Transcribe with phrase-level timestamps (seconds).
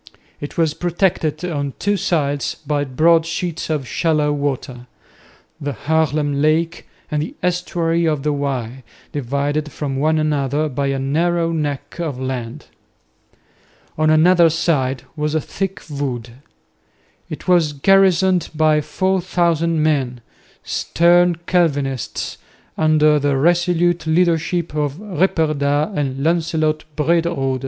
[0.39, 4.87] It was protected on two sides by broad sheets of shallow water,
[5.59, 10.97] the Haarlem lake and the estuary of the Y, divided from one another by a
[10.97, 12.65] narrow neck of land.
[13.95, 16.31] On another side was a thick wood.
[17.29, 20.21] It was garrisoned by 4000 men,
[20.63, 22.39] stern Calvinists,
[22.75, 27.59] under the resolute leadership of Ripperda and Lancelot Brederode.